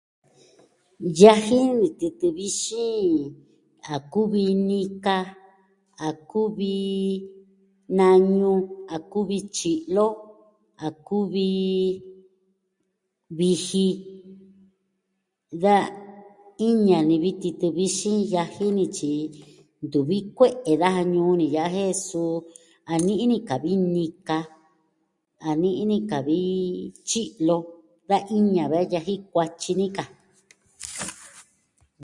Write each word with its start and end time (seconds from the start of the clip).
Yaji 1.19 1.59
ni 1.79 1.87
titɨ 1.99 2.27
vixin, 2.37 3.07
a 3.93 3.95
kuvi 4.11 4.43
nika, 4.69 5.15
a 6.07 6.09
kuvi 6.31 6.73
nañu, 7.97 8.51
a 8.95 8.97
kuvi 9.11 9.37
tyi'lo, 9.55 10.07
a 10.85 10.87
kuvi 11.07 11.47
viji. 13.37 13.87
Da 15.63 15.75
iña 16.69 16.97
ni 17.07 17.15
vi 17.23 17.31
titɨ 17.41 17.67
vixin 17.77 18.17
yaji 18.33 18.65
ni, 18.77 18.85
tyi 18.97 19.13
ntuvi 19.85 20.17
kue'e 20.37 20.73
daja 20.81 21.03
ñuu 21.13 21.33
ni 21.39 21.45
ya'a. 21.55 21.69
Jen 21.75 21.95
suu 22.07 22.33
a 22.91 22.93
ni'i 23.05 23.25
ni 23.31 23.37
ka 23.47 23.55
vi 23.63 23.71
nika. 23.95 24.37
A 25.47 25.49
ni'i 25.61 25.83
ni 25.91 25.97
ka 26.09 26.17
vi 26.27 26.39
tyi'lo. 27.07 27.57
Da 28.09 28.17
iña 28.37 28.63
da 28.71 28.79
yaji 28.91 29.13
kuayi 29.31 29.71
ni 29.79 29.87
ka. 29.97 30.05